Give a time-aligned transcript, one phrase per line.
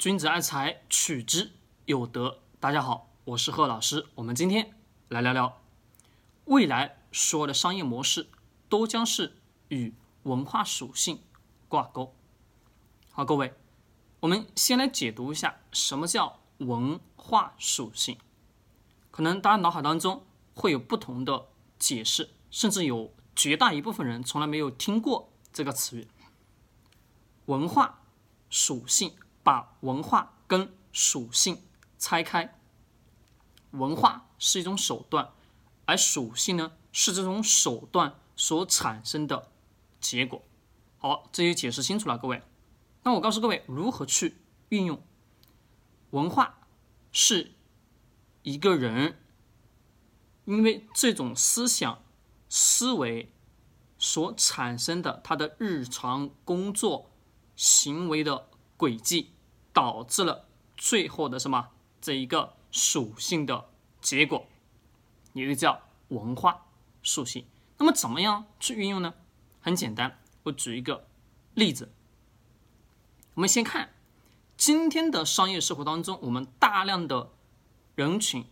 [0.00, 1.52] 君子爱财，取之
[1.84, 2.38] 有德。
[2.58, 4.06] 大家好，我是贺老师。
[4.14, 4.74] 我们今天
[5.08, 5.60] 来聊聊
[6.46, 8.30] 未来所有的商业模式
[8.70, 9.36] 都将是
[9.68, 9.92] 与
[10.22, 11.20] 文化属性
[11.68, 12.14] 挂钩。
[13.10, 13.52] 好，各位，
[14.20, 18.16] 我们先来解读一下什么叫文化属性。
[19.10, 20.24] 可能大家脑海当中
[20.54, 21.48] 会有不同的
[21.78, 26.08] 解释，甚至有绝大一部分人从来没有听过这个词语。
[27.44, 28.00] 文化
[28.48, 29.12] 属性，
[29.42, 31.62] 把文化跟属性
[31.98, 32.58] 拆开。
[33.72, 35.32] 文化是一种手段，
[35.84, 39.48] 而属性呢是这种手段所产生的
[40.00, 40.42] 结果。
[40.98, 42.42] 好，这就解释清楚了，各位。
[43.04, 44.36] 那我告诉各位如何去
[44.68, 45.02] 运用
[46.10, 46.58] 文化，
[47.12, 47.52] 是
[48.42, 49.16] 一个人
[50.44, 52.02] 因为这种思想
[52.48, 53.32] 思维
[53.96, 57.10] 所产生的他的日常工作
[57.56, 58.49] 行为的
[58.80, 59.28] 轨迹，
[59.74, 61.68] 导致了最后的什么
[62.00, 63.68] 这一个属性的
[64.00, 64.46] 结果，
[65.34, 66.64] 也就叫文化
[67.02, 67.44] 属性。
[67.76, 69.12] 那么怎么样去运用呢？
[69.60, 71.06] 很简单，我举一个
[71.52, 71.92] 例子。
[73.34, 73.90] 我们先看
[74.56, 77.28] 今天的商业社会当中，我们大量的
[77.94, 78.46] 人群，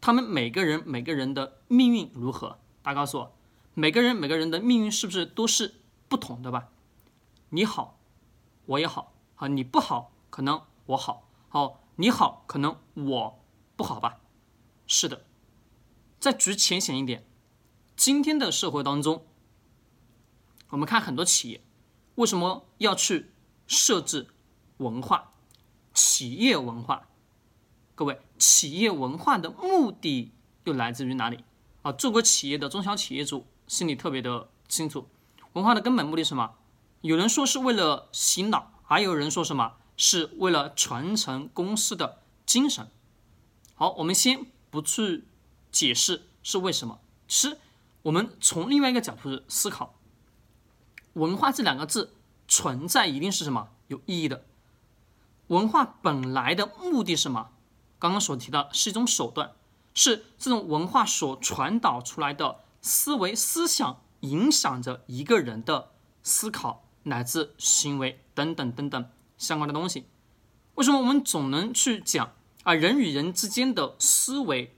[0.00, 2.58] 他们每个人每个人的命运如何？
[2.82, 3.36] 大家告诉我，
[3.74, 5.76] 每个人每个人的命运是不是都是
[6.08, 6.70] 不同的吧？
[7.50, 7.96] 你好，
[8.66, 13.38] 我也好，啊你不好，可能我好，好你好，可能我
[13.74, 14.20] 不好吧？
[14.86, 15.24] 是的。
[16.20, 17.24] 再举浅显一点，
[17.96, 19.24] 今天的社会当中，
[20.70, 21.60] 我们看很多企业
[22.16, 23.32] 为什么要去？
[23.68, 24.28] 设置
[24.78, 25.32] 文化，
[25.92, 27.06] 企业文化，
[27.94, 30.32] 各位，企业文化的目的
[30.64, 31.44] 又来自于哪里？
[31.82, 35.06] 啊，做过企业的中小企业主心里特别的清楚，
[35.52, 36.54] 文化的根本目的是什么？
[37.02, 42.88] 有人说是为了洗脑，还有人说什么是为了传承公司的精神。
[43.74, 45.24] 好，我们先不去
[45.70, 47.58] 解释是为什么，其实
[48.02, 49.94] 我们从另外一个角度思考，
[51.12, 52.14] 文化这两个字。
[52.50, 54.46] 存在一定是什么有意义的？
[55.48, 57.50] 文化本来的目的是什么？
[57.98, 59.52] 刚刚所提到是一种手段，
[59.92, 65.90] 是这种文化所传导出来的思维思想，影响着一个人的
[66.22, 70.06] 思考乃至行为等等等等相关的东西。
[70.74, 72.32] 为什么我们总能去讲
[72.62, 72.72] 啊？
[72.72, 74.76] 人与人之间的思维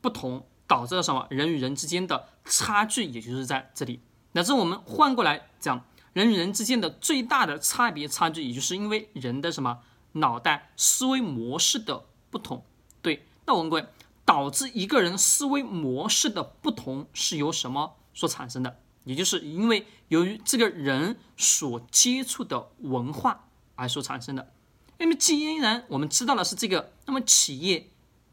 [0.00, 1.26] 不同，导致了什么？
[1.30, 4.00] 人与人之间的差距，也就是在这里。
[4.32, 5.84] 乃至我们换过来讲。
[6.12, 9.80] 人与人之间的最大的差别差距，也就是因为人的什么
[10.12, 12.64] 脑袋思维模式的不同。
[13.02, 13.86] 对，那我问各位，
[14.24, 18.80] 导致一个人思维模式的不同是由什么所产生的？
[19.06, 24.52] 也就是因为由于这个人所接触的文化而所产生的。
[24.98, 27.88] 那么既然我们知道的是这个，那么企业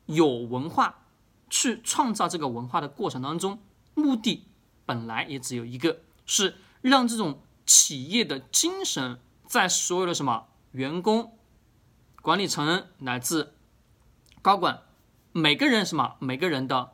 [0.08, 1.06] 有文化
[1.50, 3.62] 去创造这个文化的过程当中，
[3.94, 4.44] 目的
[4.86, 7.40] 本来也只有一个，是让这种。
[7.66, 11.38] 企业的精神在所有的什么员工、
[12.22, 13.54] 管理层乃至
[14.42, 14.82] 高管
[15.32, 16.92] 每个人什么每个人的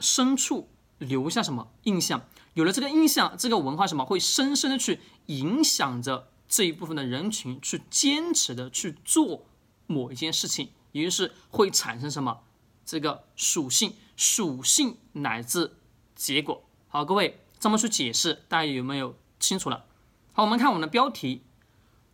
[0.00, 2.26] 深处留下什么印象？
[2.54, 9.46] 有了这个印象，这个文化什么会深深的去影响着这一部分的人群去坚持的去做
[9.86, 12.40] 某一件事情，也就是会产生什么
[12.84, 15.76] 这个属性、属性乃至
[16.14, 16.64] 结果。
[16.88, 17.40] 好，各位。
[17.60, 19.86] 这么去解释，大家有没有清楚了？
[20.34, 21.44] 好，我们看我们的标题：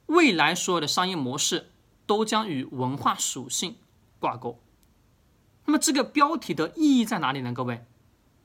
[0.07, 1.73] 未来所有的商业模式
[2.07, 3.75] 都将与文化属性
[4.21, 4.61] 挂钩。
[5.65, 7.53] 那么这个标题的意义在哪里呢？
[7.53, 7.85] 各位，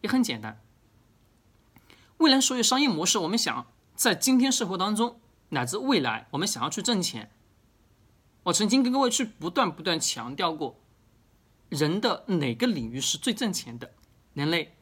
[0.05, 0.61] 也很简单。
[2.17, 7.31] 未来所有商业模式，我们想在今天社会当中，乃至未来，我们想要去挣钱，
[8.43, 10.79] 我曾经跟各位去不断不断强调过，
[11.69, 13.93] 人的哪个领域是最挣钱的？
[14.33, 14.77] 人类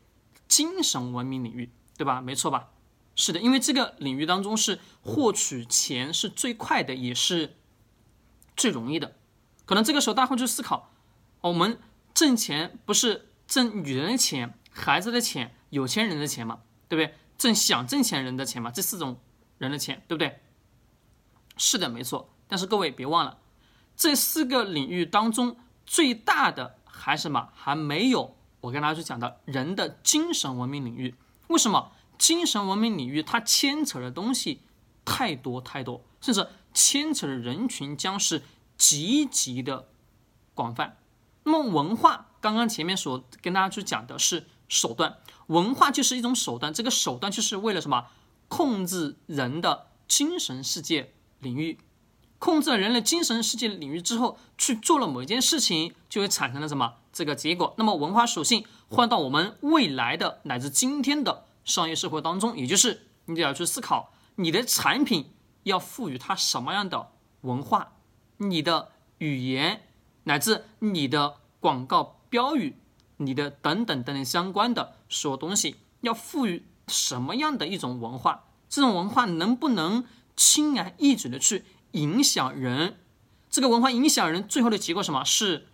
[0.48, 1.72] 精神文明领域。
[1.96, 2.20] 对吧？
[2.20, 2.72] 没错吧？
[3.16, 7.56] 是的，因为这个领域当中是获取钱是最快的，也是
[8.58, 9.16] 最容易的。
[9.66, 10.92] 可能这个时候大家会去思考：
[11.42, 11.80] 我们
[12.16, 16.60] 挣钱不是挣女人的钱、孩子的钱、有钱人的钱嘛？
[16.90, 17.16] 对不对？
[17.38, 18.72] 挣想挣钱人的钱嘛？
[18.72, 19.20] 这四种
[19.58, 20.42] 人的钱，对不对？
[21.58, 22.34] 是的，没错。
[22.48, 23.40] 但是各位别忘了，
[23.96, 27.50] 这四个领域当中最大的还是什么？
[27.54, 31.16] 还没有我跟大家去讲的人的精神文明领域。
[31.48, 34.62] 为什么精神文明领域它牵扯的东西
[35.04, 38.44] 太多太多，甚至牵扯的人群将是
[38.78, 39.90] 极其的
[40.54, 40.98] 广泛？
[41.44, 45.18] 那么文化，刚刚前面所跟大家去讲的是手段，
[45.48, 48.08] 文化就是一种手段，这个手段就是为了什么？
[48.50, 51.80] 控制人的精神世界领域，
[52.38, 57.74] 控制了人类精神世界领域之后，去做了某一件事情，就会产生了什么这个结果。
[57.78, 65.32] 那么文化属性换到我们未来的乃至今天的商业社会当中，也就是你得要去思考，你的产品
[65.64, 67.94] 要赋予它什么样的文化，
[68.38, 69.82] 你的语言
[70.26, 72.76] 乃至你的广告标语，
[73.18, 78.46] 你的等等等等相关的所有东西，要赋予什么样的一种文化？
[78.70, 80.06] 这种文化能不能
[80.36, 81.66] 轻而易举的去？
[81.92, 82.98] 影响人，
[83.52, 85.68] 这个文化影响人，最后的结果什么是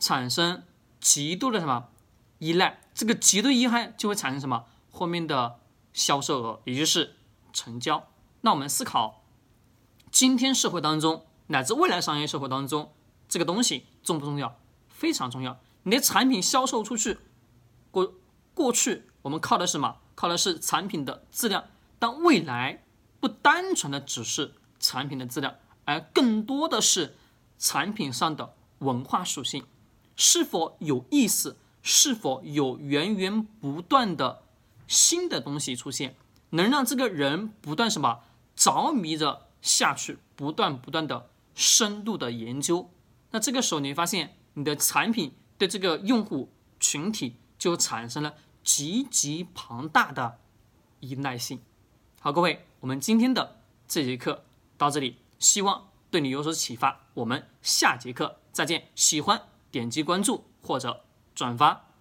[0.00, 0.64] 产生
[1.00, 1.88] 极度的什么
[2.38, 2.80] 依赖？
[2.92, 5.60] 这个极度依赖就会产生什么后面的
[5.92, 7.14] 销售额，也就是
[7.52, 8.08] 成交。
[8.40, 9.22] 那我们思考，
[10.10, 12.92] 今天社会当中乃至未来商业社会当中，
[13.28, 14.58] 这个东西重不重要？
[14.88, 15.60] 非常重要。
[15.82, 17.18] 你的产品销售出去，
[17.90, 18.14] 过
[18.54, 19.96] 过去我们靠的是什么？
[20.14, 21.64] 靠的是产品的质量，
[21.98, 22.84] 但未来
[23.20, 24.54] 不单纯的只是。
[24.84, 27.14] 产品的质量，而更多的是
[27.56, 29.64] 产品上的文化属性，
[30.16, 34.42] 是否有意思，是否有源源不断的
[34.88, 36.16] 新的东西出现，
[36.50, 38.24] 能让这个人不断什么
[38.56, 42.90] 着迷着下去，不断不断的深度的研究。
[43.30, 45.32] 那这个时候你会发现，你的产品
[45.62, 46.48] 对这个用户
[46.80, 50.40] 群体就产生了极其庞大的
[50.98, 51.60] 依赖性。
[52.18, 54.42] 好，各位，我们今天的这节课。
[54.76, 57.02] 到这里，希望对你有所启发。
[57.14, 58.88] 我们下节课再见。
[58.96, 61.91] 喜欢点击关注或者转发。